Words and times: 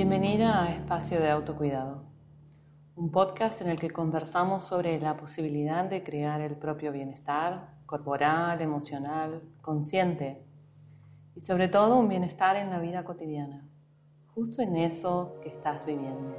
Bienvenida 0.00 0.62
a 0.62 0.70
Espacio 0.70 1.20
de 1.20 1.28
Autocuidado, 1.28 2.04
un 2.96 3.10
podcast 3.10 3.60
en 3.60 3.68
el 3.68 3.78
que 3.78 3.90
conversamos 3.90 4.64
sobre 4.64 4.98
la 4.98 5.18
posibilidad 5.18 5.84
de 5.84 6.02
crear 6.02 6.40
el 6.40 6.56
propio 6.56 6.90
bienestar 6.90 7.74
corporal, 7.84 8.62
emocional, 8.62 9.42
consciente 9.60 10.42
y 11.36 11.42
sobre 11.42 11.68
todo 11.68 11.98
un 11.98 12.08
bienestar 12.08 12.56
en 12.56 12.70
la 12.70 12.78
vida 12.78 13.04
cotidiana, 13.04 13.68
justo 14.34 14.62
en 14.62 14.76
eso 14.76 15.34
que 15.42 15.50
estás 15.50 15.84
viviendo. 15.84 16.34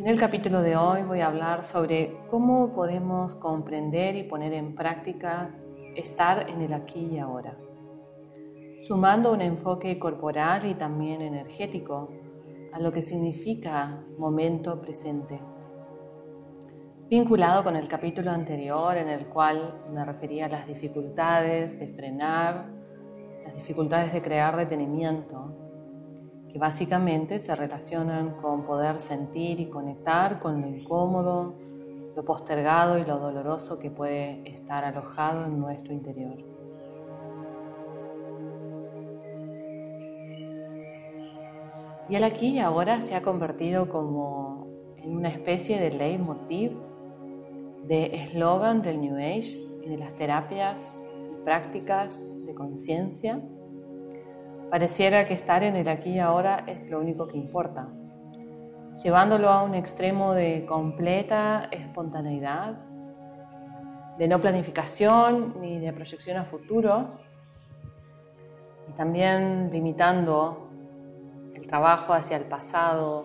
En 0.00 0.06
el 0.06 0.20
capítulo 0.20 0.60
de 0.60 0.76
hoy 0.76 1.02
voy 1.02 1.20
a 1.20 1.28
hablar 1.28 1.62
sobre 1.62 2.14
cómo 2.30 2.74
podemos 2.74 3.34
comprender 3.36 4.16
y 4.16 4.24
poner 4.24 4.52
en 4.52 4.74
práctica 4.74 5.54
estar 5.96 6.48
en 6.50 6.62
el 6.62 6.72
aquí 6.72 7.00
y 7.12 7.18
ahora, 7.18 7.56
sumando 8.82 9.32
un 9.32 9.40
enfoque 9.40 9.98
corporal 9.98 10.66
y 10.66 10.74
también 10.74 11.22
energético 11.22 12.10
a 12.72 12.80
lo 12.80 12.92
que 12.92 13.02
significa 13.02 14.02
momento 14.18 14.80
presente. 14.80 15.40
Vinculado 17.08 17.62
con 17.62 17.76
el 17.76 17.88
capítulo 17.88 18.30
anterior 18.30 18.96
en 18.96 19.08
el 19.08 19.26
cual 19.26 19.74
me 19.92 20.04
refería 20.04 20.46
a 20.46 20.48
las 20.48 20.66
dificultades 20.66 21.78
de 21.78 21.88
frenar, 21.88 22.70
las 23.44 23.54
dificultades 23.54 24.14
de 24.14 24.22
crear 24.22 24.56
retenimiento, 24.56 25.54
que 26.50 26.58
básicamente 26.58 27.40
se 27.40 27.54
relacionan 27.54 28.40
con 28.40 28.64
poder 28.64 28.98
sentir 28.98 29.60
y 29.60 29.68
conectar 29.68 30.40
con 30.40 30.60
lo 30.60 30.68
incómodo, 30.68 31.54
lo 32.14 32.24
postergado 32.24 32.98
y 32.98 33.04
lo 33.04 33.18
doloroso 33.18 33.78
que 33.78 33.90
puede 33.90 34.48
estar 34.48 34.84
alojado 34.84 35.46
en 35.46 35.58
nuestro 35.58 35.92
interior. 35.92 36.36
Y 42.08 42.16
el 42.16 42.24
aquí 42.24 42.48
y 42.48 42.58
ahora 42.58 43.00
se 43.00 43.14
ha 43.14 43.22
convertido 43.22 43.88
como 43.88 44.66
en 44.98 45.16
una 45.16 45.30
especie 45.30 45.80
de 45.80 45.92
leitmotiv, 45.92 46.72
de 47.84 48.14
eslogan 48.14 48.82
del 48.82 49.00
New 49.00 49.16
Age 49.16 49.60
y 49.82 49.88
de 49.88 49.96
las 49.96 50.14
terapias 50.14 51.08
y 51.32 51.42
prácticas 51.44 52.34
de 52.44 52.54
conciencia. 52.54 53.40
Pareciera 54.70 55.26
que 55.26 55.34
estar 55.34 55.62
en 55.62 55.76
el 55.76 55.88
aquí 55.88 56.10
y 56.10 56.18
ahora 56.18 56.64
es 56.66 56.88
lo 56.90 57.00
único 57.00 57.26
que 57.28 57.38
importa 57.38 57.88
llevándolo 59.00 59.48
a 59.50 59.62
un 59.62 59.74
extremo 59.74 60.34
de 60.34 60.66
completa 60.66 61.68
espontaneidad, 61.70 62.74
de 64.18 64.28
no 64.28 64.40
planificación 64.40 65.54
ni 65.60 65.78
de 65.78 65.92
proyección 65.92 66.36
a 66.36 66.44
futuro, 66.44 67.18
y 68.88 68.92
también 68.92 69.70
limitando 69.72 70.68
el 71.54 71.66
trabajo 71.66 72.12
hacia 72.12 72.36
el 72.36 72.44
pasado, 72.44 73.24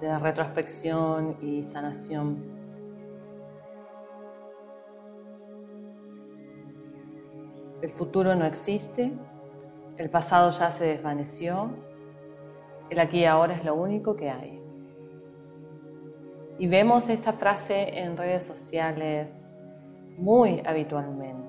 de 0.00 0.16
retrospección 0.18 1.36
y 1.42 1.64
sanación. 1.64 2.58
El 7.82 7.92
futuro 7.92 8.34
no 8.34 8.44
existe, 8.44 9.12
el 9.96 10.10
pasado 10.10 10.50
ya 10.50 10.70
se 10.70 10.84
desvaneció, 10.84 11.70
el 12.90 12.98
aquí 13.00 13.20
y 13.20 13.24
ahora 13.24 13.54
es 13.54 13.64
lo 13.64 13.74
único 13.74 14.16
que 14.16 14.30
hay. 14.30 14.67
Y 16.58 16.66
vemos 16.66 17.08
esta 17.08 17.32
frase 17.32 18.00
en 18.00 18.16
redes 18.16 18.44
sociales 18.44 19.54
muy 20.16 20.60
habitualmente. 20.66 21.48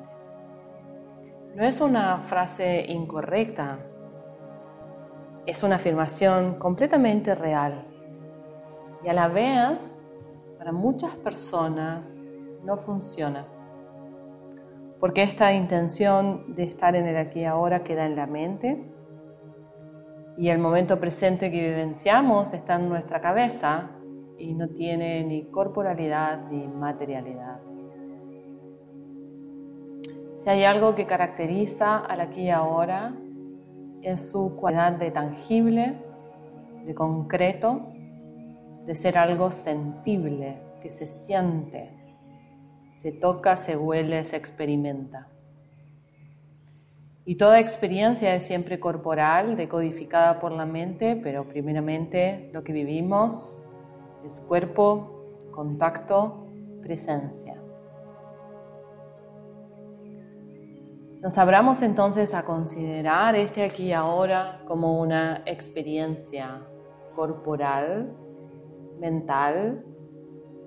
No 1.56 1.66
es 1.66 1.82
una 1.82 2.20
frase 2.20 2.86
incorrecta, 2.88 3.80
es 5.48 5.64
una 5.64 5.78
afirmación 5.78 6.60
completamente 6.60 7.34
real. 7.34 7.86
Y 9.04 9.10
a 9.10 9.14
la 9.14 9.28
vez, 9.28 10.00
para 10.60 10.72
muchas 10.72 11.16
personas 11.16 12.08
no 12.64 12.78
funciona. 12.78 13.48
Porque 15.00 15.24
esta 15.24 15.52
intención 15.54 16.54
de 16.56 16.66
estar 16.66 16.96
en 16.96 17.08
el 17.08 17.18
aquí 17.18 17.40
y 17.40 17.46
ahora 17.46 17.84
queda 17.84 18.06
en 18.06 18.16
la 18.16 18.28
mente 18.28 18.86
y 20.38 20.50
el 20.50 20.60
momento 20.60 21.00
presente 21.00 21.50
que 21.50 21.70
vivenciamos 21.70 22.54
está 22.54 22.76
en 22.76 22.90
nuestra 22.90 23.20
cabeza 23.20 23.90
y 24.40 24.54
no 24.54 24.70
tiene 24.70 25.24
ni 25.24 25.44
corporalidad 25.44 26.50
ni 26.50 26.68
materialidad. 26.68 27.60
Si 30.38 30.50
hay 30.50 30.64
algo 30.64 30.96
que 30.96 31.06
caracteriza 31.06 31.98
al 31.98 32.22
aquí 32.22 32.44
y 32.44 32.50
ahora, 32.50 33.14
es 34.02 34.30
su 34.32 34.56
cualidad 34.56 34.94
de 34.94 35.12
tangible, 35.12 35.96
de 36.86 36.96
concreto, 36.96 37.82
de 38.86 38.96
ser 38.96 39.18
algo 39.18 39.52
sentible, 39.52 40.58
que 40.82 40.90
se 40.90 41.06
siente, 41.06 41.90
se 43.02 43.12
toca, 43.12 43.58
se 43.58 43.76
huele, 43.76 44.24
se 44.24 44.38
experimenta. 44.38 45.28
Y 47.26 47.36
toda 47.36 47.60
experiencia 47.60 48.34
es 48.34 48.44
siempre 48.44 48.80
corporal, 48.80 49.58
decodificada 49.58 50.40
por 50.40 50.54
la 50.54 50.66
mente, 50.66 51.18
pero 51.22 51.44
primeramente 51.44 52.50
lo 52.54 52.64
que 52.64 52.72
vivimos 52.72 53.62
es 54.26 54.42
cuerpo, 54.42 55.50
contacto, 55.52 56.48
presencia. 56.82 57.62
Nos 61.22 61.38
abramos 61.38 61.82
entonces 61.82 62.34
a 62.34 62.46
considerar 62.46 63.36
este 63.36 63.64
aquí 63.64 63.88
y 63.88 63.94
ahora 63.94 64.62
como 64.68 65.02
una 65.02 65.44
experiencia 65.46 66.62
corporal, 67.14 68.16
mental, 69.00 69.84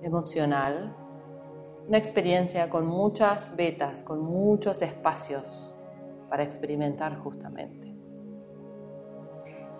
emocional, 0.03 0.95
una 1.87 1.97
experiencia 1.97 2.69
con 2.69 2.85
muchas 2.85 3.55
vetas, 3.55 4.03
con 4.03 4.21
muchos 4.21 4.81
espacios 4.83 5.73
para 6.29 6.43
experimentar 6.43 7.17
justamente. 7.19 7.95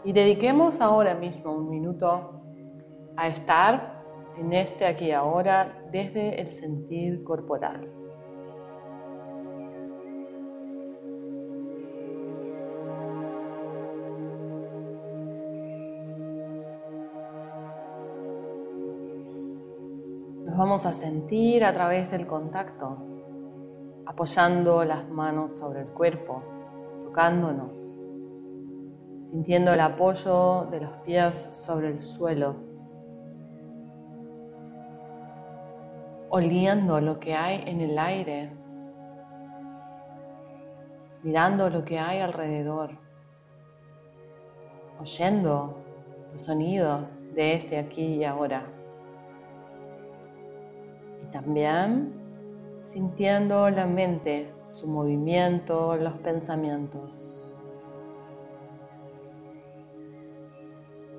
Y 0.03 0.12
dediquemos 0.12 0.81
ahora 0.81 1.13
mismo 1.13 1.53
un 1.53 1.69
minuto 1.69 2.43
a 3.16 3.28
estar 3.28 4.03
en 4.38 4.53
este 4.53 4.85
aquí 4.85 5.12
ahora 5.12 5.84
desde 5.91 6.41
el 6.41 6.53
sentir 6.53 7.24
corporal. 7.24 7.88
Nos 20.45 20.57
vamos 20.57 20.85
a 20.85 20.94
sentir 20.94 21.63
a 21.63 21.74
través 21.74 22.09
del 22.12 22.28
contacto, 22.28 22.97
apoyando 24.06 24.84
las 24.84 25.07
manos 25.09 25.57
sobre 25.57 25.81
el 25.81 25.88
cuerpo, 25.88 26.44
tocándonos, 27.06 27.72
sintiendo 29.30 29.74
el 29.74 29.80
apoyo 29.80 30.66
de 30.69 30.81
los 30.81 30.91
pies 30.97 31.35
sobre 31.66 31.90
el 31.90 32.01
suelo 32.01 32.72
oliendo 36.35 36.99
lo 36.99 37.19
que 37.19 37.35
hay 37.35 37.63
en 37.67 37.79
el 37.79 37.99
aire, 37.99 38.49
mirando 41.21 41.69
lo 41.69 41.85
que 41.85 41.99
hay 41.99 42.21
alrededor, 42.21 42.89
oyendo 44.99 45.77
los 46.33 46.41
sonidos 46.41 47.31
de 47.35 47.53
este 47.53 47.77
aquí 47.77 48.16
y 48.16 48.23
ahora. 48.23 48.65
Y 51.21 51.31
también 51.31 52.12
sintiendo 52.81 53.69
la 53.69 53.86
mente, 53.86 54.51
su 54.69 54.88
movimiento, 54.88 55.95
los 55.97 56.18
pensamientos. 56.18 57.56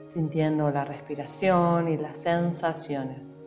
Sintiendo 0.09 0.73
la 0.73 0.85
respiración 0.85 1.87
y 1.87 1.99
las 1.99 2.19
sensaciones. 2.19 3.44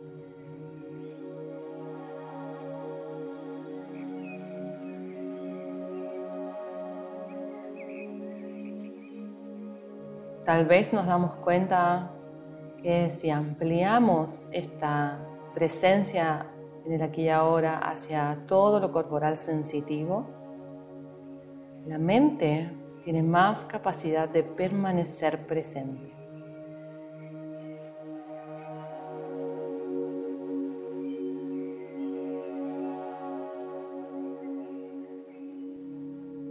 Tal 10.48 10.64
vez 10.64 10.94
nos 10.94 11.04
damos 11.04 11.34
cuenta 11.34 12.10
que 12.82 13.10
si 13.10 13.28
ampliamos 13.28 14.48
esta 14.50 15.18
presencia 15.52 16.46
en 16.86 16.92
el 16.92 17.02
aquí 17.02 17.24
y 17.24 17.28
ahora 17.28 17.76
hacia 17.80 18.46
todo 18.46 18.80
lo 18.80 18.90
corporal 18.90 19.36
sensitivo, 19.36 20.26
la 21.86 21.98
mente 21.98 22.70
tiene 23.04 23.22
más 23.22 23.66
capacidad 23.66 24.26
de 24.26 24.42
permanecer 24.42 25.46
presente. 25.46 26.14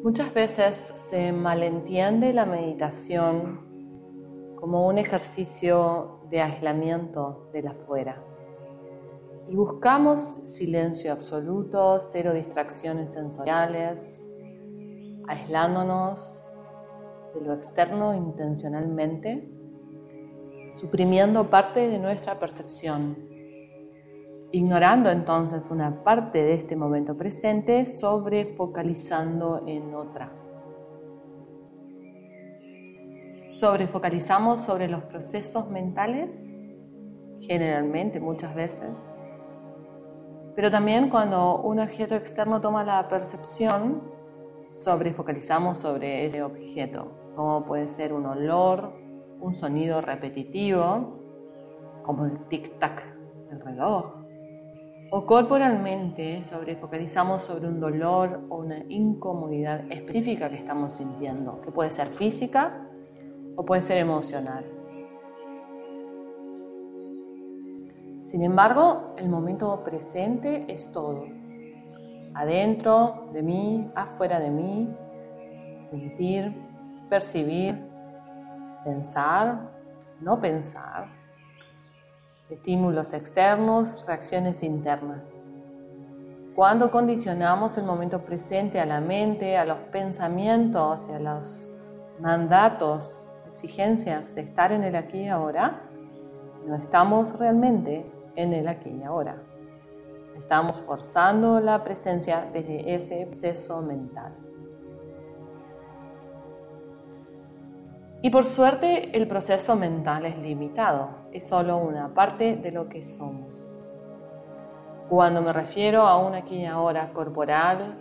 Muchas 0.03 0.31
veces 0.35 0.94
se 0.97 1.31
malentiende 1.31 2.31
la 2.31 2.45
meditación 2.45 3.65
como 4.67 4.85
un 4.85 4.97
ejercicio 4.97 6.19
de 6.29 6.41
aislamiento 6.41 7.47
de 7.53 7.61
la 7.61 7.71
afuera. 7.71 8.21
Y 9.47 9.55
buscamos 9.55 10.19
silencio 10.19 11.13
absoluto, 11.13 12.01
cero 12.01 12.33
distracciones 12.33 13.13
sensoriales, 13.13 14.27
aislándonos 15.25 16.45
de 17.33 17.45
lo 17.45 17.53
externo 17.53 18.13
intencionalmente, 18.13 19.49
suprimiendo 20.77 21.49
parte 21.49 21.87
de 21.87 21.97
nuestra 21.97 22.37
percepción, 22.37 23.15
ignorando 24.51 25.09
entonces 25.09 25.71
una 25.71 26.03
parte 26.03 26.43
de 26.43 26.55
este 26.55 26.75
momento 26.75 27.15
presente, 27.15 27.85
sobre 27.85 28.53
focalizando 28.53 29.63
en 29.65 29.95
otra. 29.95 30.46
Sobrefocalizamos 33.59 34.62
sobre 34.62 34.88
los 34.88 35.01
procesos 35.06 35.68
mentales, 35.71 36.48
generalmente, 37.39 38.19
muchas 38.19 38.54
veces, 38.54 38.94
pero 40.56 40.69
también 40.69 41.09
cuando 41.09 41.63
un 41.63 41.80
objeto 41.80 42.13
externo 42.13 42.62
toma 42.62 42.83
la 42.83 43.09
percepción, 43.09 44.04
sobrefocalizamos 44.63 45.80
sobre 45.80 46.27
ese 46.27 46.44
objeto, 46.44 47.12
como 47.36 47.65
puede 47.65 47.88
ser 47.88 48.13
un 48.13 48.27
olor, 48.27 48.94
un 49.42 49.56
sonido 49.56 50.01
repetitivo, 50.01 51.19
como 52.04 52.25
el 52.25 52.38
tic-tac 52.50 53.01
del 53.50 53.59
reloj. 53.59 54.18
O 55.09 55.25
corporalmente 55.25 56.44
sobrefocalizamos 56.44 57.44
sobre 57.44 57.68
un 57.68 57.80
dolor 57.80 58.39
o 58.50 58.57
una 58.57 58.83
incomodidad 58.88 59.92
específica 59.92 60.48
que 60.48 60.57
estamos 60.57 60.95
sintiendo, 60.95 61.59
que 61.62 61.71
puede 61.71 61.89
ser 61.89 62.09
física 62.09 62.83
o 63.57 63.65
puede 63.65 63.81
ser 63.81 63.98
emocional. 63.98 64.63
Sin 68.24 68.44
embargo, 68.44 69.13
el 69.18 69.30
momento 69.30 69.83
presente 69.83 70.71
es 70.71 70.92
todo. 70.92 71.25
Adentro 72.33 73.30
de 73.33 73.42
mí, 73.42 73.92
afuera 73.95 74.39
de 74.39 74.51
mí, 74.51 74.95
sentir, 75.89 76.54
percibir, 77.09 77.83
pensar, 78.83 79.71
no 80.21 80.39
pensar, 80.39 81.07
estímulos 82.50 83.13
externos, 83.13 84.06
reacciones 84.06 84.62
internas. 84.62 85.51
Cuando 86.56 86.92
condicionamos 86.92 87.77
el 87.77 87.86
momento 87.86 88.24
presente 88.24 88.80
a 88.80 88.86
la 88.86 89.00
mente, 89.00 89.57
a 89.57 89.65
los 89.65 89.77
pensamientos 89.92 91.07
y 91.09 91.13
a 91.13 91.19
los 91.19 91.71
mandatos, 92.19 93.26
exigencias 93.57 94.36
de 94.36 94.42
estar 94.42 94.71
en 94.71 94.83
el 94.83 94.95
aquí 94.95 95.21
y 95.21 95.27
ahora, 95.30 95.81
no 96.68 96.75
estamos 96.75 97.33
realmente 97.39 98.06
en 98.36 98.54
el 98.54 98.68
aquí 98.68 98.92
y 98.92 99.01
ahora. 99.01 99.42
Estamos 100.38 100.80
forzando 100.80 101.59
la 101.59 101.83
presencia 101.83 102.48
desde 102.54 102.94
ese 102.94 103.25
proceso 103.25 103.81
mental. 103.81 104.31
Y 108.21 108.30
por 108.30 108.44
suerte 108.44 109.18
el 109.18 109.27
proceso 109.27 109.75
mental 109.75 110.27
es 110.27 110.38
limitado, 110.38 111.09
es 111.31 111.48
solo 111.48 111.77
una 111.77 112.13
parte 112.13 112.57
de 112.57 112.71
lo 112.71 112.88
que 112.88 113.06
somos. 113.06 113.50
Cuando 115.09 115.42
me 115.42 115.51
refiero 115.51 116.04
a 116.04 116.24
un 116.24 116.36
aquí 116.36 116.57
y 116.57 116.65
ahora 116.65 117.12
corporal, 117.12 117.98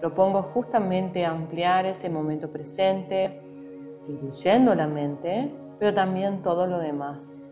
propongo 0.00 0.44
justamente 0.54 1.26
ampliar 1.26 1.84
ese 1.84 2.08
momento 2.08 2.50
presente, 2.50 3.42
incluyendo 4.08 4.74
la 4.74 4.86
mente, 4.86 5.52
pero 5.78 5.94
también 5.94 6.42
todo 6.42 6.66
lo 6.66 6.78
demás 6.78 7.42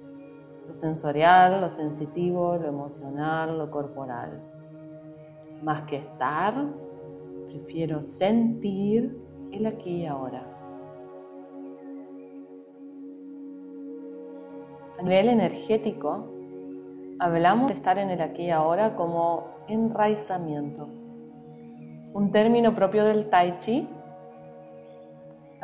lo 0.67 0.75
sensorial, 0.75 1.61
lo 1.61 1.71
sensitivo, 1.71 2.57
lo 2.57 2.69
emocional, 2.69 3.59
lo 3.59 3.71
corporal. 3.71 4.43
Más 5.63 5.83
que 5.87 5.97
estar, 5.97 6.55
prefiero 7.49 8.03
sentir 8.03 9.17
el 9.53 9.67
aquí 9.67 10.03
y 10.03 10.07
ahora. 10.07 10.43
A 14.99 15.03
nivel 15.03 15.29
energético, 15.29 16.27
hablamos 17.19 17.69
de 17.69 17.75
estar 17.75 17.99
en 17.99 18.11
el 18.11 18.21
aquí 18.21 18.45
y 18.45 18.51
ahora 18.51 18.97
como 18.97 19.45
enraizamiento, 19.69 20.89
un 22.13 22.31
término 22.33 22.75
propio 22.75 23.05
del 23.05 23.29
tai 23.29 23.59
chi. 23.59 23.89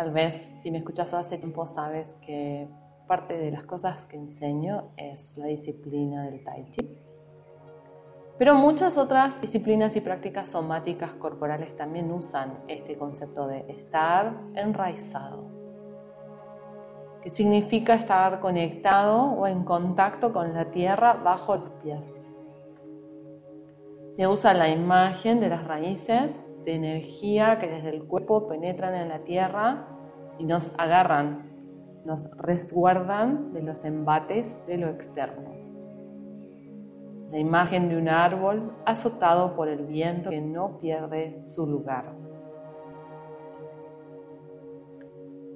Tal 0.03 0.11
vez 0.11 0.57
si 0.59 0.73
me 0.73 0.79
escuchas 0.79 1.15
hace 1.15 1.39
tiempo 1.39 1.65
sabes 1.65 2.17
que 2.27 2.67
parte 3.07 3.35
de 3.35 3.53
las 3.53 3.63
cosas 3.63 4.05
que 4.07 4.17
enseño 4.17 4.91
es 4.97 5.39
la 5.39 5.47
disciplina 5.47 6.25
del 6.25 6.43
tai 6.43 6.69
chi. 6.73 6.91
Pero 8.37 8.57
muchas 8.57 8.99
otras 8.99 9.41
disciplinas 9.41 9.95
y 9.95 10.01
prácticas 10.01 10.49
somáticas 10.49 11.13
corporales 11.13 11.77
también 11.77 12.11
usan 12.11 12.65
este 12.67 12.99
concepto 12.99 13.47
de 13.47 13.65
estar 13.69 14.35
enraizado, 14.57 15.45
que 17.23 17.31
significa 17.31 17.95
estar 17.95 18.41
conectado 18.41 19.23
o 19.23 19.47
en 19.47 19.63
contacto 19.63 20.33
con 20.33 20.53
la 20.53 20.65
tierra 20.73 21.13
bajo 21.13 21.55
los 21.55 21.71
pies. 21.81 22.22
Se 24.15 24.29
usa 24.29 24.53
la 24.55 24.69
imagen 24.69 25.41
de 25.41 25.49
las 25.49 25.67
raíces 25.67 26.59
de 26.65 26.75
energía 26.75 27.59
que 27.59 27.69
desde 27.69 27.91
el 27.91 28.05
cuerpo 28.05 28.47
penetran 28.49 28.95
en 28.95 29.09
la 29.09 29.21
tierra 29.21 29.87
y 30.39 30.45
nos 30.45 30.73
agarran 30.79 31.53
nos 32.05 32.29
resguardan 32.37 33.53
de 33.53 33.63
los 33.63 33.85
embates 33.85 34.65
de 34.67 34.79
lo 34.79 34.89
externo. 34.89 35.51
La 37.31 37.39
imagen 37.39 37.89
de 37.89 37.97
un 37.97 38.09
árbol 38.09 38.73
azotado 38.85 39.55
por 39.55 39.69
el 39.69 39.87
viento 39.87 40.31
que 40.31 40.41
no 40.41 40.79
pierde 40.79 41.41
su 41.45 41.67
lugar. 41.67 42.13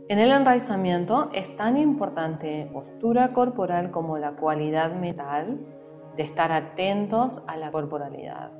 En 0.08 0.20
el 0.20 0.30
enraizamiento 0.30 1.30
es 1.32 1.56
tan 1.56 1.76
importante 1.76 2.70
postura 2.72 3.32
corporal 3.32 3.90
como 3.90 4.18
la 4.18 4.36
cualidad 4.36 4.94
mental 4.94 5.58
de 6.16 6.22
estar 6.22 6.52
atentos 6.52 7.42
a 7.46 7.56
la 7.56 7.70
corporalidad. 7.70 8.50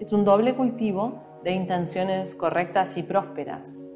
Es 0.00 0.12
un 0.12 0.24
doble 0.24 0.54
cultivo 0.54 1.40
de 1.44 1.52
intenciones 1.52 2.34
correctas 2.34 2.96
y 2.96 3.02
prósperas 3.02 3.86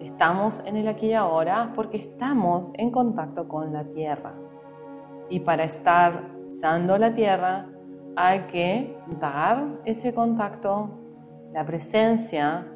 Estamos 0.00 0.62
en 0.64 0.76
el 0.76 0.88
aquí 0.88 1.08
y 1.08 1.12
ahora 1.12 1.72
porque 1.76 1.98
estamos 1.98 2.70
en 2.74 2.90
contacto 2.90 3.46
con 3.46 3.70
la 3.70 3.84
tierra. 3.84 4.32
Y 5.28 5.40
para 5.40 5.64
estar 5.64 6.24
usando 6.48 6.96
la 6.96 7.14
tierra 7.14 7.66
hay 8.16 8.40
que 8.46 8.96
dar 9.20 9.62
ese 9.84 10.14
contacto, 10.14 10.88
la 11.52 11.66
presencia, 11.66 12.66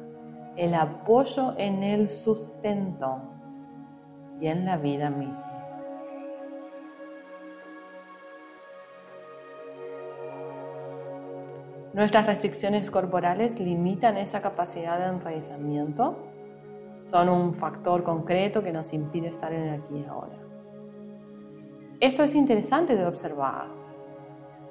el 0.55 0.75
apoyo 0.75 1.55
en 1.57 1.81
el 1.81 2.09
sustento 2.09 3.23
y 4.39 4.45
en 4.45 4.63
la 4.65 4.77
vida 4.77 5.09
misma. 5.09 5.44
Nuestras 11.95 12.25
restricciones 12.25 12.91
corporales 12.91 13.57
limitan 13.57 14.17
esa 14.17 14.41
capacidad 14.41 14.99
de 14.99 15.05
enraizamiento 15.05 16.17
son 17.05 17.29
un 17.29 17.53
factor 17.53 18.03
concreto 18.03 18.61
que 18.61 18.73
nos 18.73 18.91
impide 18.91 19.29
estar 19.29 19.53
en 19.53 19.61
el 19.61 19.81
aquí 19.81 19.99
y 19.99 20.05
ahora. 20.05 20.35
Esto 22.01 22.23
es 22.23 22.35
interesante 22.35 22.97
de 22.97 23.05
observar, 23.05 23.67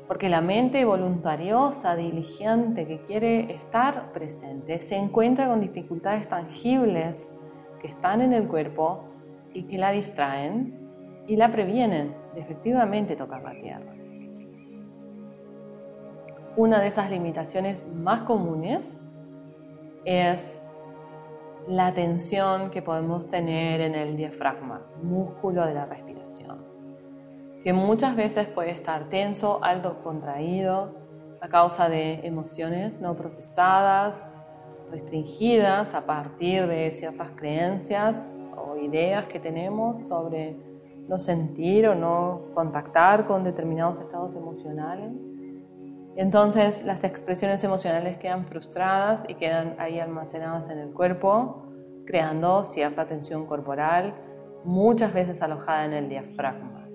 porque 0.06 0.28
la 0.28 0.42
mente 0.42 0.84
voluntariosa, 0.84 1.96
diligente, 1.96 2.86
que 2.86 3.00
quiere 3.06 3.54
estar 3.54 4.12
presente, 4.12 4.82
se 4.82 4.96
encuentra 4.96 5.48
con 5.48 5.62
dificultades 5.62 6.28
tangibles 6.28 7.34
que 7.80 7.88
están 7.88 8.20
en 8.20 8.34
el 8.34 8.46
cuerpo 8.48 9.02
y 9.54 9.62
que 9.62 9.78
la 9.78 9.92
distraen 9.92 11.24
y 11.26 11.36
la 11.36 11.50
previenen 11.50 12.14
de 12.34 12.42
efectivamente 12.42 13.16
tocar 13.16 13.42
la 13.42 13.52
tierra. 13.52 14.03
Una 16.56 16.80
de 16.80 16.86
esas 16.86 17.10
limitaciones 17.10 17.84
más 17.92 18.22
comunes 18.22 19.04
es 20.04 20.72
la 21.66 21.92
tensión 21.92 22.70
que 22.70 22.80
podemos 22.80 23.26
tener 23.26 23.80
en 23.80 23.96
el 23.96 24.16
diafragma, 24.16 24.82
músculo 25.02 25.66
de 25.66 25.74
la 25.74 25.84
respiración, 25.86 26.64
que 27.64 27.72
muchas 27.72 28.14
veces 28.14 28.46
puede 28.46 28.70
estar 28.70 29.08
tenso, 29.08 29.64
alto, 29.64 30.00
contraído, 30.04 30.94
a 31.40 31.48
causa 31.48 31.88
de 31.88 32.24
emociones 32.24 33.00
no 33.00 33.16
procesadas, 33.16 34.40
restringidas 34.92 35.92
a 35.92 36.06
partir 36.06 36.68
de 36.68 36.92
ciertas 36.92 37.30
creencias 37.32 38.48
o 38.56 38.76
ideas 38.76 39.26
que 39.26 39.40
tenemos 39.40 40.06
sobre 40.06 40.56
no 41.08 41.18
sentir 41.18 41.88
o 41.88 41.96
no 41.96 42.42
contactar 42.54 43.26
con 43.26 43.42
determinados 43.42 44.00
estados 44.00 44.36
emocionales. 44.36 45.33
Entonces 46.16 46.84
las 46.84 47.02
expresiones 47.02 47.64
emocionales 47.64 48.18
quedan 48.18 48.46
frustradas 48.46 49.20
y 49.28 49.34
quedan 49.34 49.74
ahí 49.78 49.98
almacenadas 49.98 50.70
en 50.70 50.78
el 50.78 50.92
cuerpo, 50.92 51.66
creando 52.06 52.64
cierta 52.64 53.06
tensión 53.06 53.46
corporal, 53.46 54.14
muchas 54.64 55.12
veces 55.12 55.42
alojada 55.42 55.84
en 55.84 55.92
el 55.92 56.08
diafragma. 56.08 56.88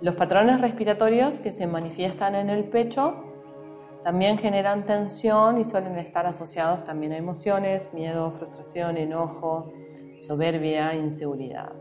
Los 0.00 0.14
patrones 0.14 0.60
respiratorios 0.60 1.40
que 1.40 1.52
se 1.52 1.66
manifiestan 1.66 2.34
en 2.34 2.50
el 2.50 2.64
pecho 2.64 3.24
también 4.04 4.38
generan 4.38 4.86
tensión 4.86 5.58
y 5.58 5.64
suelen 5.64 5.96
estar 5.96 6.24
asociados 6.24 6.84
también 6.84 7.12
a 7.12 7.16
emociones, 7.16 7.92
miedo, 7.92 8.30
frustración, 8.30 8.96
enojo, 8.96 9.72
soberbia, 10.20 10.94
inseguridad. 10.94 11.72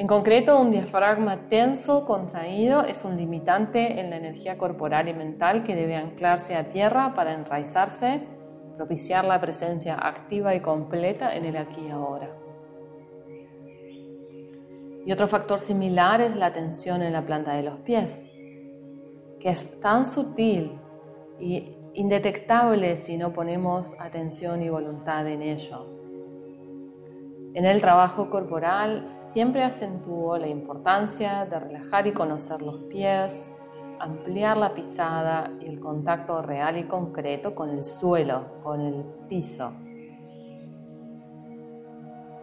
En 0.00 0.06
concreto, 0.06 0.58
un 0.58 0.70
diafragma 0.70 1.50
tenso, 1.50 2.06
contraído, 2.06 2.84
es 2.84 3.04
un 3.04 3.18
limitante 3.18 4.00
en 4.00 4.08
la 4.08 4.16
energía 4.16 4.56
corporal 4.56 5.10
y 5.10 5.12
mental 5.12 5.62
que 5.62 5.76
debe 5.76 5.94
anclarse 5.94 6.56
a 6.56 6.70
tierra 6.70 7.12
para 7.14 7.34
enraizarse, 7.34 8.22
propiciar 8.78 9.26
la 9.26 9.38
presencia 9.42 9.96
activa 9.96 10.54
y 10.54 10.60
completa 10.60 11.36
en 11.36 11.44
el 11.44 11.58
aquí 11.58 11.82
y 11.86 11.90
ahora. 11.90 12.30
Y 15.04 15.12
otro 15.12 15.28
factor 15.28 15.58
similar 15.58 16.22
es 16.22 16.34
la 16.34 16.50
tensión 16.50 17.02
en 17.02 17.12
la 17.12 17.26
planta 17.26 17.52
de 17.52 17.64
los 17.64 17.80
pies, 17.80 18.32
que 19.38 19.50
es 19.50 19.80
tan 19.80 20.06
sutil 20.06 20.78
y 21.38 21.76
indetectable 21.92 22.96
si 22.96 23.18
no 23.18 23.34
ponemos 23.34 23.94
atención 24.00 24.62
y 24.62 24.70
voluntad 24.70 25.28
en 25.28 25.42
ello. 25.42 25.99
En 27.52 27.66
el 27.66 27.80
trabajo 27.80 28.30
corporal 28.30 29.04
siempre 29.06 29.64
acentuó 29.64 30.38
la 30.38 30.46
importancia 30.46 31.44
de 31.46 31.58
relajar 31.58 32.06
y 32.06 32.12
conocer 32.12 32.62
los 32.62 32.82
pies, 32.84 33.56
ampliar 33.98 34.56
la 34.56 34.72
pisada 34.72 35.50
y 35.60 35.66
el 35.66 35.80
contacto 35.80 36.42
real 36.42 36.78
y 36.78 36.84
concreto 36.84 37.54
con 37.56 37.70
el 37.70 37.82
suelo, 37.82 38.62
con 38.62 38.80
el 38.80 39.04
piso. 39.28 39.72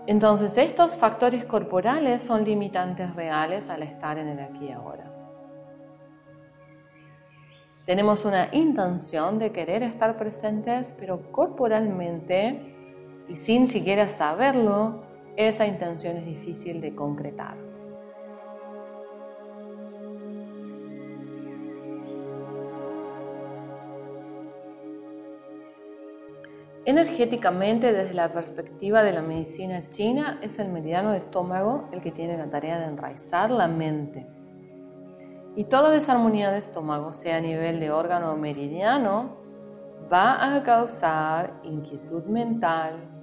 Entonces 0.07 0.57
estos 0.57 0.97
factores 0.97 1.45
corporales 1.45 2.23
son 2.23 2.43
limitantes 2.43 3.15
reales 3.15 3.69
al 3.69 3.83
estar 3.83 4.17
en 4.17 4.27
el 4.27 4.39
aquí 4.39 4.65
y 4.65 4.71
ahora. 4.71 5.09
Tenemos 7.85 8.25
una 8.25 8.49
intención 8.51 9.39
de 9.39 9.53
querer 9.53 9.83
estar 9.83 10.17
presentes, 10.17 10.93
pero 10.99 11.31
corporalmente 11.31 12.76
y 13.29 13.35
sin 13.35 13.67
siquiera 13.67 14.07
saberlo, 14.07 15.03
esa 15.35 15.67
intención 15.67 16.17
es 16.17 16.25
difícil 16.25 16.81
de 16.81 16.95
concretar. 16.95 17.55
Energéticamente, 26.85 27.91
desde 27.91 28.13
la 28.13 28.31
perspectiva 28.31 29.03
de 29.03 29.11
la 29.11 29.21
medicina 29.21 29.89
china, 29.89 30.39
es 30.41 30.57
el 30.57 30.69
meridiano 30.69 31.11
de 31.11 31.17
estómago 31.17 31.89
el 31.91 32.01
que 32.01 32.11
tiene 32.11 32.37
la 32.37 32.49
tarea 32.49 32.79
de 32.79 32.85
enraizar 32.85 33.51
la 33.51 33.67
mente. 33.67 34.25
Y 35.57 35.65
toda 35.65 35.91
desarmonía 35.91 36.49
de 36.49 36.59
estómago, 36.59 37.11
sea 37.11 37.37
a 37.37 37.41
nivel 37.41 37.81
de 37.81 37.91
órgano 37.91 38.31
o 38.31 38.37
meridiano, 38.37 39.35
va 40.11 40.55
a 40.55 40.63
causar 40.63 41.59
inquietud 41.63 42.23
mental, 42.23 43.16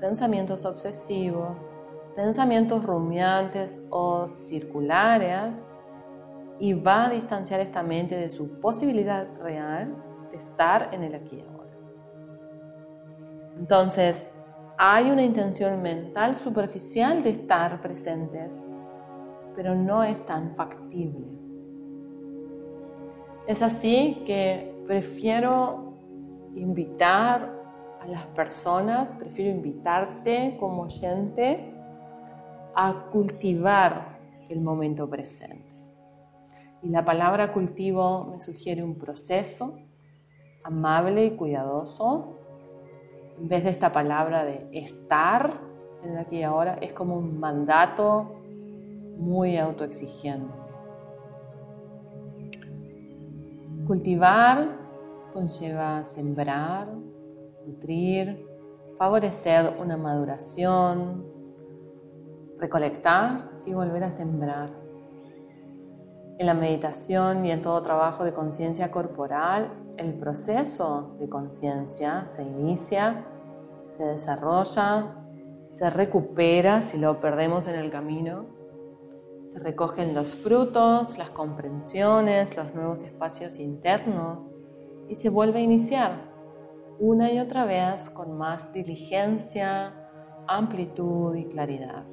pensamientos 0.00 0.64
obsesivos, 0.64 1.74
pensamientos 2.16 2.84
rumiantes 2.84 3.82
o 3.90 4.28
circulares 4.28 5.82
y 6.58 6.72
va 6.72 7.06
a 7.06 7.10
distanciar 7.10 7.60
esta 7.60 7.82
mente 7.82 8.16
de 8.16 8.30
su 8.30 8.60
posibilidad 8.60 9.26
real 9.40 9.94
de 10.30 10.38
estar 10.38 10.88
en 10.92 11.04
el 11.04 11.14
aquí 11.14 11.36
y 11.36 11.40
ahora. 11.40 11.70
Entonces, 13.58 14.28
hay 14.78 15.10
una 15.10 15.22
intención 15.22 15.82
mental 15.82 16.36
superficial 16.36 17.22
de 17.22 17.30
estar 17.30 17.80
presentes, 17.82 18.58
pero 19.54 19.74
no 19.74 20.02
es 20.02 20.24
tan 20.24 20.54
factible. 20.56 21.26
Es 23.46 23.62
así 23.62 24.22
que 24.26 24.74
prefiero 24.86 25.94
invitar 26.54 27.59
a 28.00 28.06
las 28.06 28.26
personas, 28.28 29.14
prefiero 29.14 29.50
invitarte 29.50 30.56
como 30.58 30.82
oyente 30.82 31.74
a 32.74 33.06
cultivar 33.12 34.18
el 34.48 34.60
momento 34.60 35.08
presente. 35.08 35.70
Y 36.82 36.88
la 36.88 37.04
palabra 37.04 37.52
cultivo 37.52 38.24
me 38.32 38.40
sugiere 38.40 38.82
un 38.82 38.94
proceso 38.94 39.76
amable 40.64 41.26
y 41.26 41.30
cuidadoso. 41.32 42.36
En 43.38 43.48
vez 43.48 43.64
de 43.64 43.70
esta 43.70 43.92
palabra 43.92 44.44
de 44.44 44.66
estar 44.72 45.60
en 46.02 46.16
aquí 46.16 46.38
y 46.38 46.42
ahora, 46.42 46.78
es 46.80 46.94
como 46.94 47.16
un 47.16 47.38
mandato 47.38 48.40
muy 49.18 49.58
autoexigente. 49.58 50.54
Cultivar 53.86 54.78
conlleva 55.34 56.02
sembrar, 56.04 56.88
nutrir, 57.70 58.46
favorecer 58.98 59.76
una 59.78 59.96
maduración, 59.96 61.24
recolectar 62.58 63.50
y 63.64 63.72
volver 63.72 64.04
a 64.04 64.10
sembrar. 64.10 64.70
En 66.38 66.46
la 66.46 66.54
meditación 66.54 67.44
y 67.44 67.50
en 67.50 67.62
todo 67.62 67.82
trabajo 67.82 68.24
de 68.24 68.32
conciencia 68.32 68.90
corporal, 68.90 69.72
el 69.96 70.14
proceso 70.14 71.16
de 71.18 71.28
conciencia 71.28 72.26
se 72.26 72.42
inicia, 72.42 73.26
se 73.96 74.04
desarrolla, 74.04 75.16
se 75.72 75.90
recupera 75.90 76.82
si 76.82 76.98
lo 76.98 77.20
perdemos 77.20 77.66
en 77.66 77.76
el 77.76 77.90
camino, 77.90 78.46
se 79.44 79.58
recogen 79.58 80.14
los 80.14 80.34
frutos, 80.34 81.18
las 81.18 81.30
comprensiones, 81.30 82.56
los 82.56 82.74
nuevos 82.74 83.02
espacios 83.02 83.58
internos 83.58 84.54
y 85.08 85.16
se 85.16 85.28
vuelve 85.28 85.58
a 85.58 85.62
iniciar 85.62 86.29
una 87.00 87.32
y 87.32 87.40
otra 87.40 87.64
vez 87.64 88.10
con 88.10 88.36
más 88.36 88.72
diligencia, 88.74 89.94
amplitud 90.46 91.34
y 91.34 91.46
claridad. 91.46 92.04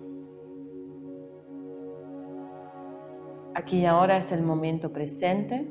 Aquí 3.54 3.80
y 3.80 3.86
ahora 3.86 4.18
es 4.18 4.32
el 4.32 4.44
momento 4.44 4.94
presente 4.94 5.70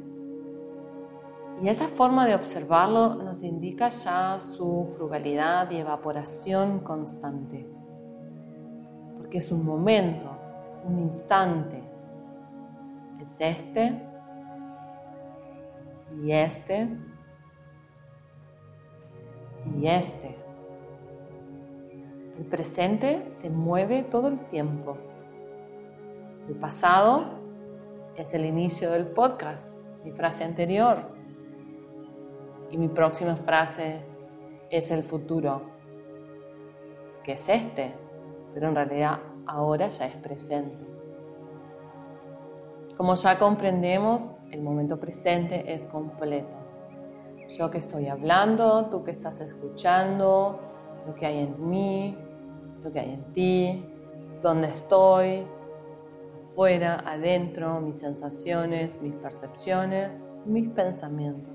y 1.62 1.68
esa 1.68 1.88
forma 1.88 2.26
de 2.26 2.34
observarlo 2.34 3.14
nos 3.14 3.42
indica 3.42 3.88
ya 3.88 4.38
su 4.38 4.88
frugalidad 4.98 5.70
y 5.70 5.78
evaporación 5.78 6.80
constante, 6.80 7.66
porque 9.16 9.38
es 9.38 9.50
un 9.50 9.64
momento, 9.64 10.30
un 10.86 10.98
instante. 10.98 11.82
Es 13.18 13.40
este 13.40 14.02
y 16.22 16.32
este 16.32 16.90
y 19.74 19.86
este. 19.86 20.36
El 22.38 22.44
presente 22.44 23.24
se 23.28 23.50
mueve 23.50 24.02
todo 24.02 24.28
el 24.28 24.38
tiempo. 24.48 24.96
El 26.48 26.54
pasado 26.56 27.24
es 28.14 28.32
el 28.34 28.44
inicio 28.44 28.90
del 28.90 29.06
podcast, 29.06 29.80
mi 30.04 30.12
frase 30.12 30.44
anterior. 30.44 30.98
Y 32.70 32.76
mi 32.76 32.88
próxima 32.88 33.36
frase 33.36 34.00
es 34.70 34.90
el 34.90 35.02
futuro, 35.02 35.62
que 37.24 37.32
es 37.32 37.48
este, 37.48 37.92
pero 38.52 38.68
en 38.68 38.74
realidad 38.74 39.20
ahora 39.46 39.88
ya 39.88 40.06
es 40.06 40.16
presente. 40.16 40.86
Como 42.96 43.14
ya 43.14 43.38
comprendemos, 43.38 44.36
el 44.50 44.62
momento 44.62 44.98
presente 44.98 45.72
es 45.74 45.86
completo. 45.86 46.65
Yo 47.50 47.70
que 47.70 47.78
estoy 47.78 48.08
hablando, 48.08 48.86
tú 48.86 49.04
que 49.04 49.12
estás 49.12 49.40
escuchando, 49.40 50.60
lo 51.06 51.14
que 51.14 51.26
hay 51.26 51.38
en 51.38 51.70
mí, 51.70 52.16
lo 52.82 52.92
que 52.92 53.00
hay 53.00 53.12
en 53.12 53.32
ti, 53.32 53.84
dónde 54.42 54.68
estoy, 54.68 55.46
afuera, 56.42 57.02
adentro, 57.06 57.80
mis 57.80 57.98
sensaciones, 57.98 59.00
mis 59.00 59.14
percepciones, 59.14 60.10
mis 60.44 60.68
pensamientos. 60.70 61.54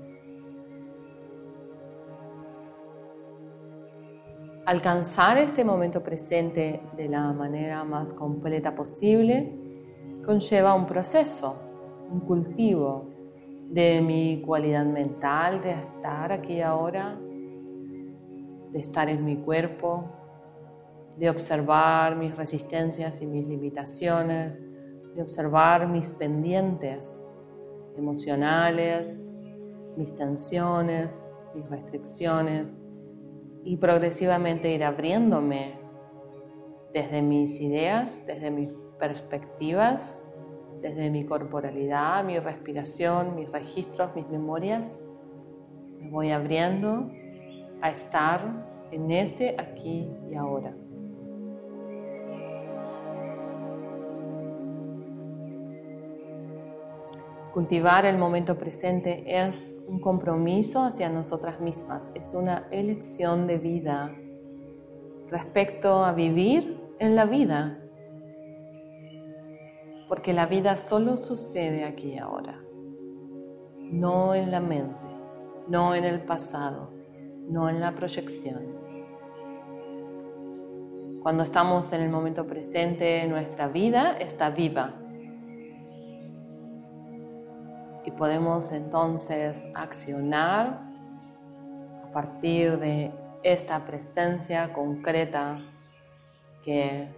Alcanzar 4.64 5.38
este 5.38 5.64
momento 5.64 6.02
presente 6.02 6.80
de 6.96 7.08
la 7.08 7.32
manera 7.32 7.82
más 7.84 8.14
completa 8.14 8.74
posible 8.74 9.58
conlleva 10.24 10.74
un 10.74 10.86
proceso, 10.86 11.56
un 12.10 12.20
cultivo, 12.20 13.11
de 13.72 14.02
mi 14.02 14.42
cualidad 14.42 14.84
mental, 14.84 15.62
de 15.62 15.70
estar 15.70 16.30
aquí 16.30 16.60
ahora, 16.60 17.18
de 18.70 18.78
estar 18.78 19.08
en 19.08 19.24
mi 19.24 19.36
cuerpo, 19.38 20.04
de 21.16 21.30
observar 21.30 22.16
mis 22.16 22.36
resistencias 22.36 23.22
y 23.22 23.26
mis 23.26 23.46
limitaciones, 23.46 24.62
de 25.14 25.22
observar 25.22 25.88
mis 25.88 26.12
pendientes, 26.12 27.26
emocionales, 27.96 29.32
mis 29.96 30.14
tensiones, 30.16 31.32
mis 31.54 31.66
restricciones 31.70 32.82
y 33.64 33.78
progresivamente 33.78 34.70
ir 34.70 34.84
abriéndome 34.84 35.72
desde 36.92 37.22
mis 37.22 37.58
ideas, 37.58 38.22
desde 38.26 38.50
mis 38.50 38.68
perspectivas, 38.98 40.30
desde 40.82 41.10
mi 41.10 41.24
corporalidad, 41.24 42.24
mi 42.24 42.38
respiración, 42.38 43.36
mis 43.36 43.50
registros, 43.50 44.14
mis 44.14 44.28
memorias. 44.28 45.14
Me 45.98 46.10
voy 46.10 46.32
abriendo 46.32 47.08
a 47.80 47.90
estar 47.90 48.42
en 48.90 49.10
este 49.12 49.54
aquí 49.58 50.10
y 50.28 50.34
ahora. 50.34 50.74
Cultivar 57.54 58.06
el 58.06 58.16
momento 58.16 58.56
presente 58.56 59.24
es 59.26 59.82
un 59.86 60.00
compromiso 60.00 60.82
hacia 60.82 61.10
nosotras 61.10 61.60
mismas, 61.60 62.10
es 62.14 62.32
una 62.32 62.66
elección 62.70 63.46
de 63.46 63.58
vida 63.58 64.10
respecto 65.30 66.02
a 66.04 66.12
vivir 66.12 66.80
en 66.98 67.14
la 67.14 67.26
vida, 67.26 67.81
porque 70.12 70.34
la 70.34 70.44
vida 70.44 70.76
solo 70.76 71.16
sucede 71.16 71.86
aquí 71.86 72.12
y 72.12 72.18
ahora, 72.18 72.60
no 73.80 74.34
en 74.34 74.50
la 74.50 74.60
mente, 74.60 75.00
no 75.68 75.94
en 75.94 76.04
el 76.04 76.20
pasado, 76.20 76.92
no 77.48 77.70
en 77.70 77.80
la 77.80 77.92
proyección. 77.92 78.62
Cuando 81.22 81.44
estamos 81.44 81.90
en 81.94 82.02
el 82.02 82.10
momento 82.10 82.46
presente, 82.46 83.26
nuestra 83.26 83.68
vida 83.68 84.18
está 84.18 84.50
viva 84.50 84.92
y 88.04 88.10
podemos 88.10 88.70
entonces 88.70 89.66
accionar 89.74 90.78
a 92.04 92.12
partir 92.12 92.78
de 92.78 93.12
esta 93.42 93.82
presencia 93.86 94.74
concreta 94.74 95.58
que 96.62 97.08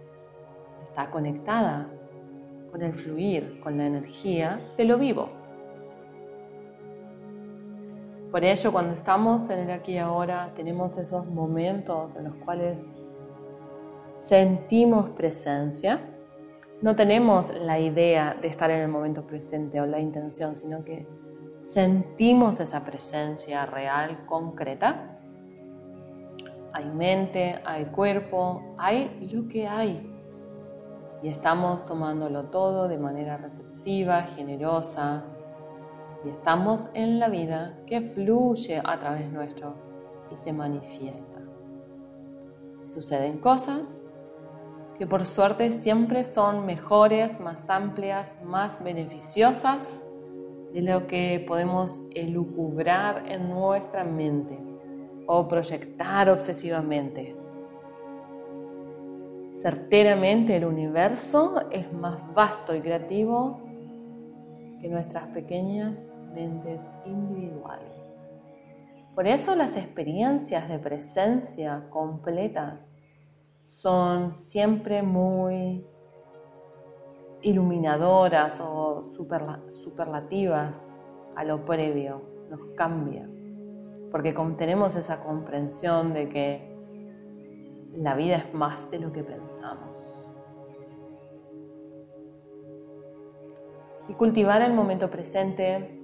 está 0.85 1.11
conectada 1.11 1.89
con 2.75 2.83
el 2.83 2.93
fluir, 2.93 3.61
con 3.61 3.77
la 3.77 3.85
energía 3.85 4.59
de 4.75 4.83
lo 4.83 4.97
vivo. 4.97 5.29
Por 8.29 8.43
ello, 8.43 8.73
cuando 8.73 8.93
estamos 8.93 9.49
en 9.49 9.59
el 9.59 9.71
aquí 9.71 9.93
y 9.93 9.97
ahora, 9.97 10.51
tenemos 10.57 10.97
esos 10.97 11.25
momentos 11.25 12.13
en 12.17 12.25
los 12.25 12.35
cuales 12.35 12.93
sentimos 14.17 15.11
presencia 15.11 16.01
no 16.81 16.95
tenemos 16.95 17.49
la 17.49 17.79
idea 17.79 18.35
de 18.41 18.49
estar 18.49 18.69
en 18.69 18.81
el 18.81 18.89
momento 18.89 19.25
presente 19.25 19.79
o 19.79 19.85
la 19.85 19.99
intención, 20.01 20.57
sino 20.57 20.83
que 20.83 21.07
sentimos 21.61 22.59
esa 22.59 22.83
presencia 22.83 23.65
real, 23.65 24.25
concreta. 24.25 25.17
Hay 26.73 26.85
mente, 26.85 27.59
hay 27.63 27.85
cuerpo, 27.85 28.75
hay 28.77 29.29
lo 29.31 29.47
que 29.47 29.65
hay. 29.65 30.14
Y 31.25 31.29
estamos 31.29 31.87
tomándolo 31.87 32.43
todo 32.51 32.87
de 32.87 32.99
manera 32.99 33.37
receptiva, 33.37 34.21
generosa. 34.35 35.23
Y 36.23 36.29
estamos 36.29 36.91
en 36.93 37.19
la 37.19 37.29
vida 37.29 37.79
que 37.87 37.99
fluye 37.99 38.79
a 38.85 38.99
través 38.99 39.31
nuestro 39.31 39.73
y 40.31 40.37
se 40.37 40.53
manifiesta. 40.53 41.39
Suceden 42.85 43.39
cosas 43.39 44.05
que 44.99 45.07
por 45.07 45.25
suerte 45.25 45.71
siempre 45.71 46.25
son 46.25 46.63
mejores, 46.63 47.39
más 47.39 47.71
amplias, 47.71 48.37
más 48.43 48.83
beneficiosas 48.83 50.07
de 50.73 50.81
lo 50.83 51.07
que 51.07 51.43
podemos 51.47 52.03
elucubrar 52.13 53.23
en 53.25 53.49
nuestra 53.49 54.03
mente 54.03 54.59
o 55.25 55.47
proyectar 55.47 56.29
obsesivamente. 56.29 57.35
Certeramente 59.57 60.57
el 60.57 60.65
universo 60.65 61.69
es 61.71 61.91
más 61.93 62.33
vasto 62.33 62.75
y 62.75 62.81
creativo 62.81 63.59
que 64.81 64.89
nuestras 64.89 65.27
pequeñas 65.27 66.13
mentes 66.33 66.85
individuales. 67.05 67.95
Por 69.15 69.27
eso 69.27 69.55
las 69.55 69.77
experiencias 69.77 70.67
de 70.67 70.77
presencia 70.77 71.85
completa 71.89 72.81
son 73.77 74.33
siempre 74.33 75.01
muy 75.01 75.85
iluminadoras 77.41 78.59
o 78.59 79.03
superlativas 79.69 80.97
a 81.35 81.43
lo 81.45 81.63
previo, 81.63 82.21
nos 82.49 82.59
cambia, 82.75 83.29
porque 84.11 84.35
tenemos 84.57 84.95
esa 84.95 85.19
comprensión 85.19 86.13
de 86.13 86.29
que 86.29 86.74
la 87.97 88.15
vida 88.15 88.37
es 88.37 88.53
más 88.53 88.89
de 88.91 88.99
lo 88.99 89.11
que 89.11 89.23
pensamos. 89.23 90.25
Y 94.07 94.13
cultivar 94.13 94.61
el 94.61 94.73
momento 94.73 95.09
presente 95.09 96.01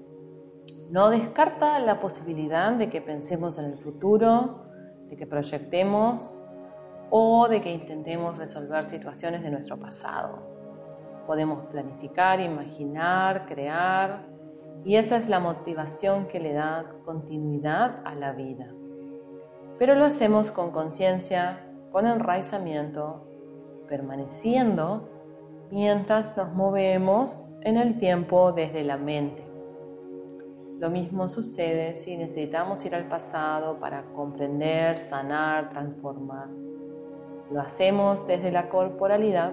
no 0.89 1.09
descarta 1.09 1.79
la 1.79 1.99
posibilidad 1.99 2.73
de 2.73 2.89
que 2.89 3.01
pensemos 3.01 3.59
en 3.59 3.65
el 3.65 3.77
futuro, 3.77 4.65
de 5.07 5.15
que 5.15 5.27
proyectemos 5.27 6.43
o 7.09 7.47
de 7.47 7.61
que 7.61 7.71
intentemos 7.71 8.37
resolver 8.37 8.85
situaciones 8.85 9.43
de 9.43 9.51
nuestro 9.51 9.77
pasado. 9.77 10.39
Podemos 11.27 11.67
planificar, 11.67 12.39
imaginar, 12.39 13.45
crear 13.45 14.25
y 14.83 14.95
esa 14.95 15.17
es 15.17 15.29
la 15.29 15.39
motivación 15.39 16.27
que 16.27 16.39
le 16.39 16.53
da 16.53 16.85
continuidad 17.05 18.01
a 18.03 18.15
la 18.15 18.31
vida. 18.31 18.67
Pero 19.77 19.95
lo 19.95 20.05
hacemos 20.05 20.51
con 20.51 20.71
conciencia, 20.71 21.70
con 21.91 22.07
enraizamiento, 22.07 23.27
permaneciendo 23.87 25.09
mientras 25.71 26.35
nos 26.37 26.53
movemos 26.53 27.31
en 27.61 27.77
el 27.77 27.99
tiempo 27.99 28.51
desde 28.51 28.83
la 28.83 28.97
mente. 28.97 29.43
Lo 30.79 30.89
mismo 30.89 31.27
sucede 31.27 31.93
si 31.93 32.17
necesitamos 32.17 32.83
ir 32.85 32.95
al 32.95 33.05
pasado 33.05 33.79
para 33.79 34.03
comprender, 34.15 34.97
sanar, 34.97 35.69
transformar. 35.69 36.47
Lo 37.51 37.61
hacemos 37.61 38.25
desde 38.25 38.51
la 38.51 38.67
corporalidad 38.67 39.51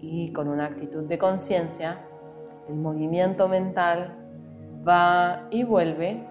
y 0.00 0.32
con 0.32 0.48
una 0.48 0.66
actitud 0.66 1.04
de 1.04 1.18
conciencia. 1.18 1.98
El 2.68 2.76
movimiento 2.76 3.48
mental 3.48 4.14
va 4.86 5.48
y 5.50 5.64
vuelve. 5.64 6.24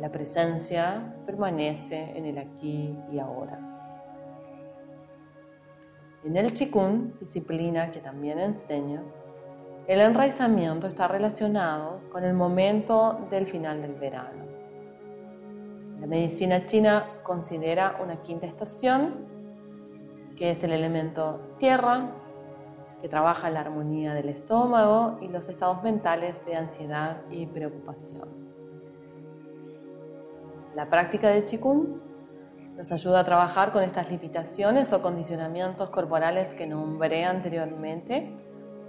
La 0.00 0.10
presencia 0.10 1.14
permanece 1.24 2.16
en 2.16 2.26
el 2.26 2.38
aquí 2.38 2.98
y 3.10 3.18
ahora. 3.18 3.67
En 6.24 6.36
el 6.36 6.52
Chikun, 6.52 7.14
disciplina 7.20 7.92
que 7.92 8.00
también 8.00 8.40
enseño, 8.40 9.02
el 9.86 10.00
enraizamiento 10.00 10.88
está 10.88 11.06
relacionado 11.06 12.00
con 12.10 12.24
el 12.24 12.34
momento 12.34 13.26
del 13.30 13.46
final 13.46 13.80
del 13.80 13.94
verano. 13.94 14.44
La 16.00 16.06
medicina 16.06 16.66
china 16.66 17.06
considera 17.22 17.98
una 18.02 18.22
quinta 18.22 18.46
estación 18.46 19.26
que 20.36 20.50
es 20.50 20.62
el 20.62 20.72
elemento 20.72 21.56
tierra, 21.58 22.12
que 23.00 23.08
trabaja 23.08 23.48
la 23.50 23.60
armonía 23.60 24.14
del 24.14 24.28
estómago 24.28 25.18
y 25.20 25.28
los 25.28 25.48
estados 25.48 25.82
mentales 25.82 26.44
de 26.44 26.56
ansiedad 26.56 27.22
y 27.30 27.46
preocupación. 27.46 28.28
La 30.74 30.88
práctica 30.88 31.28
de 31.28 31.44
Qigong 31.44 32.07
nos 32.78 32.92
ayuda 32.92 33.20
a 33.20 33.24
trabajar 33.24 33.72
con 33.72 33.82
estas 33.82 34.08
limitaciones 34.08 34.92
o 34.92 35.02
condicionamientos 35.02 35.90
corporales 35.90 36.54
que 36.54 36.64
nombré 36.64 37.24
anteriormente. 37.24 38.32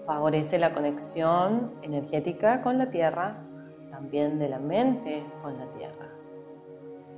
Favorece 0.06 0.60
la 0.60 0.74
conexión 0.74 1.74
energética 1.82 2.62
con 2.62 2.78
la 2.78 2.92
tierra, 2.92 3.44
también 3.90 4.38
de 4.38 4.48
la 4.48 4.60
mente 4.60 5.26
con 5.42 5.58
la 5.58 5.66
tierra, 5.74 6.08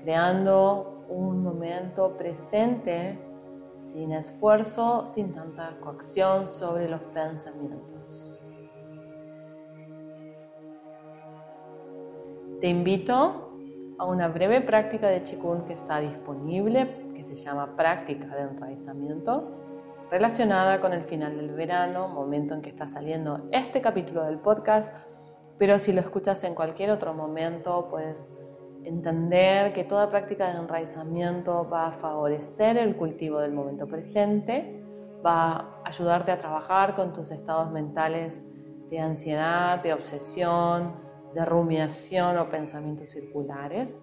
creando 0.01 1.03
un 1.09 1.43
momento 1.43 2.15
presente 2.17 3.19
sin 3.75 4.13
esfuerzo, 4.13 5.05
sin 5.07 5.33
tanta 5.33 5.77
coacción 5.81 6.47
sobre 6.47 6.87
los 6.87 7.01
pensamientos. 7.13 8.45
Te 12.61 12.67
invito 12.67 13.50
a 14.01 14.05
una 14.05 14.29
breve 14.29 14.61
práctica 14.61 15.09
de 15.09 15.21
Qigong 15.21 15.65
que 15.65 15.73
está 15.73 15.99
disponible, 15.99 17.11
que 17.13 17.23
se 17.23 17.35
llama 17.35 17.75
práctica 17.75 18.35
de 18.35 18.41
enraizamiento, 18.41 19.51
relacionada 20.09 20.81
con 20.81 20.91
el 20.91 21.03
final 21.03 21.37
del 21.37 21.51
verano, 21.51 22.07
momento 22.07 22.55
en 22.55 22.63
que 22.63 22.71
está 22.71 22.87
saliendo 22.87 23.47
este 23.51 23.79
capítulo 23.79 24.23
del 24.23 24.39
podcast, 24.39 24.95
pero 25.59 25.77
si 25.77 25.93
lo 25.93 26.01
escuchas 26.01 26.43
en 26.45 26.55
cualquier 26.55 26.89
otro 26.89 27.13
momento, 27.13 27.89
puedes 27.91 28.33
entender 28.83 29.71
que 29.71 29.83
toda 29.83 30.09
práctica 30.09 30.51
de 30.51 30.57
enraizamiento 30.57 31.69
va 31.69 31.89
a 31.89 31.91
favorecer 31.91 32.77
el 32.77 32.95
cultivo 32.95 33.37
del 33.37 33.51
momento 33.51 33.85
presente, 33.85 34.83
va 35.23 35.51
a 35.51 35.81
ayudarte 35.85 36.31
a 36.31 36.39
trabajar 36.39 36.95
con 36.95 37.13
tus 37.13 37.29
estados 37.29 37.69
mentales 37.69 38.43
de 38.89 38.99
ansiedad, 38.99 39.83
de 39.83 39.93
obsesión, 39.93 41.10
de 41.33 41.45
rumiación 41.45 42.37
o 42.37 42.49
pensamientos 42.49 43.11
circulares 43.11 43.95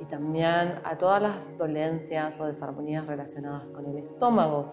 y 0.00 0.06
también 0.06 0.80
a 0.84 0.96
todas 0.98 1.22
las 1.22 1.56
dolencias 1.56 2.40
o 2.40 2.46
desarmonías 2.46 3.06
relacionadas 3.06 3.68
con 3.68 3.86
el 3.86 3.98
estómago. 3.98 4.72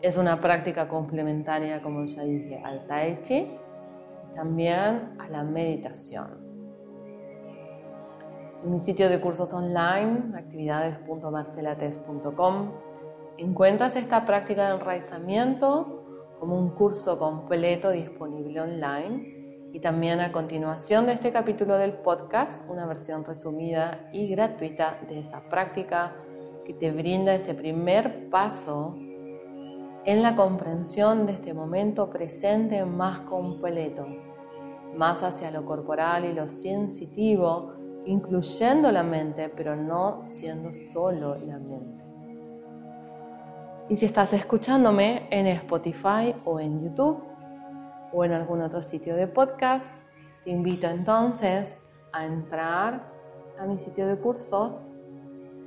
Es 0.00 0.16
una 0.16 0.40
práctica 0.40 0.88
complementaria, 0.88 1.82
como 1.82 2.04
ya 2.04 2.22
dije, 2.22 2.62
al 2.64 2.86
tai 2.86 3.20
chi 3.24 3.58
también 4.34 5.16
a 5.18 5.28
la 5.28 5.42
meditación. 5.42 6.46
En 8.64 8.72
mi 8.72 8.80
sitio 8.80 9.06
de 9.08 9.20
cursos 9.20 9.52
online, 9.52 10.32
actividades.marcelates.com, 10.36 12.70
encuentras 13.36 13.96
esta 13.96 14.24
práctica 14.24 14.68
de 14.68 14.76
enraizamiento 14.76 16.04
como 16.38 16.56
un 16.56 16.70
curso 16.70 17.18
completo 17.18 17.90
disponible 17.90 18.60
online 18.60 19.37
y 19.72 19.80
también 19.80 20.20
a 20.20 20.32
continuación 20.32 21.06
de 21.06 21.12
este 21.12 21.30
capítulo 21.32 21.76
del 21.76 21.92
podcast, 21.92 22.62
una 22.68 22.86
versión 22.86 23.24
resumida 23.24 24.08
y 24.12 24.28
gratuita 24.28 24.98
de 25.08 25.20
esa 25.20 25.48
práctica 25.48 26.14
que 26.64 26.74
te 26.74 26.90
brinda 26.90 27.34
ese 27.34 27.54
primer 27.54 28.30
paso 28.30 28.96
en 30.04 30.22
la 30.22 30.36
comprensión 30.36 31.26
de 31.26 31.34
este 31.34 31.52
momento 31.52 32.08
presente 32.08 32.84
más 32.84 33.20
completo, 33.20 34.06
más 34.96 35.22
hacia 35.22 35.50
lo 35.50 35.64
corporal 35.64 36.24
y 36.24 36.32
lo 36.32 36.48
sensitivo, 36.48 37.74
incluyendo 38.06 38.90
la 38.90 39.02
mente, 39.02 39.50
pero 39.50 39.76
no 39.76 40.24
siendo 40.30 40.72
solo 40.92 41.36
la 41.36 41.58
mente. 41.58 42.04
Y 43.90 43.96
si 43.96 44.06
estás 44.06 44.32
escuchándome 44.32 45.26
en 45.30 45.46
Spotify 45.46 46.34
o 46.44 46.60
en 46.60 46.82
YouTube, 46.82 47.27
o 48.12 48.24
en 48.24 48.32
algún 48.32 48.62
otro 48.62 48.82
sitio 48.82 49.14
de 49.16 49.26
podcast, 49.26 50.02
te 50.44 50.50
invito 50.50 50.86
entonces 50.86 51.82
a 52.12 52.24
entrar 52.24 53.12
a 53.58 53.66
mi 53.66 53.78
sitio 53.78 54.06
de 54.06 54.16
cursos 54.18 54.98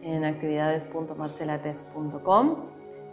en 0.01 0.25
actividades.marcelates.com. 0.25 2.55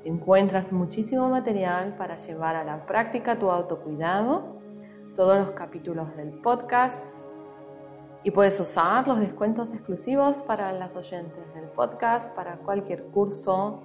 Encuentras 0.05 0.73
muchísimo 0.73 1.29
material 1.29 1.95
para 1.97 2.17
llevar 2.17 2.57
a 2.57 2.65
la 2.65 2.87
práctica 2.87 3.39
tu 3.39 3.51
autocuidado, 3.51 4.57
todos 5.15 5.37
los 5.37 5.51
capítulos 5.51 6.17
del 6.17 6.31
podcast 6.41 7.05
y 8.23 8.31
puedes 8.31 8.59
usar 8.61 9.07
los 9.07 9.21
descuentos 9.21 9.73
exclusivos 9.73 10.43
para 10.43 10.73
las 10.73 10.97
oyentes 10.97 11.53
del 11.55 11.67
podcast 11.67 12.35
para 12.35 12.57
cualquier 12.57 13.05
curso 13.07 13.83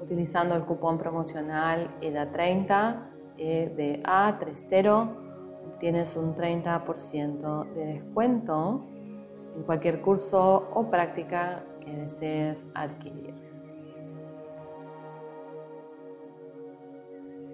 utilizando 0.00 0.54
el 0.54 0.64
cupón 0.64 0.98
promocional 0.98 1.90
EDA30 2.00 3.09
de 3.44 4.02
A30 4.04 5.08
obtienes 5.66 6.14
un 6.16 6.34
30% 6.34 7.72
de 7.72 7.86
descuento 7.86 8.84
en 9.56 9.62
cualquier 9.62 10.02
curso 10.02 10.68
o 10.74 10.90
práctica 10.90 11.64
que 11.80 11.90
desees 11.90 12.68
adquirir. 12.74 13.34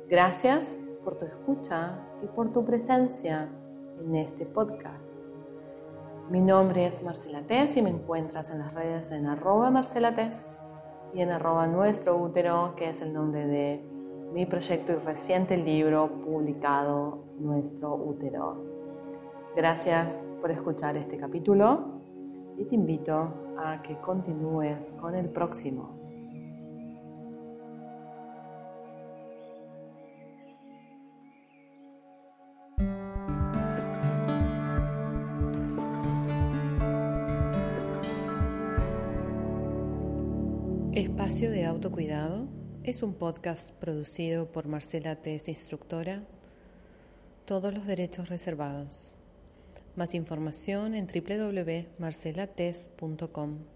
Gracias 0.08 0.80
por 1.04 1.18
tu 1.18 1.26
escucha 1.26 1.98
y 2.22 2.26
por 2.26 2.52
tu 2.52 2.64
presencia 2.64 3.48
en 4.00 4.16
este 4.16 4.44
podcast. 4.44 5.14
Mi 6.30 6.40
nombre 6.40 6.86
es 6.86 7.02
Marcela 7.04 7.42
Tess 7.42 7.76
y 7.76 7.82
me 7.82 7.90
encuentras 7.90 8.50
en 8.50 8.58
las 8.58 8.74
redes 8.74 9.12
en 9.12 9.26
arroba 9.26 9.70
Marcela 9.70 10.14
y 11.14 11.22
en 11.22 11.30
arroba 11.30 11.68
nuestro 11.68 12.16
útero, 12.16 12.74
que 12.76 12.90
es 12.90 13.00
el 13.02 13.12
nombre 13.12 13.46
de 13.46 13.95
mi 14.32 14.46
proyecto 14.46 14.92
y 14.92 14.96
reciente 14.96 15.56
libro 15.56 16.08
publicado, 16.24 17.24
Nuestro 17.38 17.94
útero. 17.94 18.64
Gracias 19.54 20.28
por 20.40 20.50
escuchar 20.50 20.96
este 20.96 21.16
capítulo 21.16 22.00
y 22.58 22.64
te 22.64 22.74
invito 22.74 23.54
a 23.58 23.82
que 23.82 23.96
continúes 24.00 24.94
con 25.00 25.14
el 25.14 25.28
próximo. 25.28 25.96
Espacio 40.92 41.50
de 41.50 41.66
autocuidado 41.66 42.55
es 42.86 43.02
un 43.02 43.12
podcast 43.14 43.72
producido 43.72 44.52
por 44.52 44.68
Marcela 44.68 45.16
Tess, 45.16 45.48
instructora. 45.48 46.22
Todos 47.44 47.74
los 47.74 47.84
derechos 47.84 48.28
reservados. 48.28 49.12
Más 49.96 50.14
información 50.14 50.94
en 50.94 51.08
www.marcelates.com. 51.08 53.75